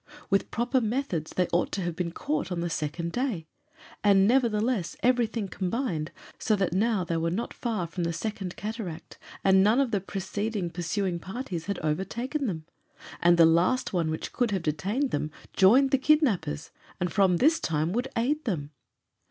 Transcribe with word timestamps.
With 0.31 0.49
proper 0.49 0.81
methods 0.81 1.29
they 1.33 1.45
ought 1.53 1.71
to 1.73 1.83
have 1.83 1.95
been 1.95 2.11
caught 2.11 2.51
on 2.51 2.61
the 2.61 2.71
second 2.71 3.11
day, 3.11 3.45
and 4.03 4.27
nevertheless 4.27 4.97
everything 5.03 5.47
combined 5.47 6.11
so 6.39 6.55
that 6.55 6.73
now 6.73 7.03
they 7.03 7.17
were 7.17 7.29
not 7.29 7.53
far 7.53 7.85
from 7.85 8.03
the 8.03 8.11
Second 8.11 8.55
Cataract 8.55 9.19
and 9.43 9.61
none 9.63 9.79
of 9.79 9.91
the 9.91 10.01
preceding 10.01 10.71
pursuing 10.71 11.19
parties 11.19 11.67
had 11.67 11.77
overtaken 11.83 12.47
them, 12.47 12.65
and 13.21 13.37
the 13.37 13.45
last 13.45 13.93
one 13.93 14.09
which 14.09 14.33
could 14.33 14.49
have 14.49 14.63
detained 14.63 15.11
them 15.11 15.29
joined 15.53 15.91
the 15.91 15.99
kidnappers 15.99 16.71
and, 16.99 17.13
from 17.13 17.37
this 17.37 17.59
time, 17.59 17.93
would 17.93 18.07
aid 18.17 18.43
them. 18.45 18.71